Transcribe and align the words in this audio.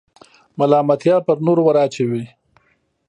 ملامتیا 0.57 1.15
پر 1.25 1.37
نورو 1.45 1.61
وراچوئ. 1.65 2.23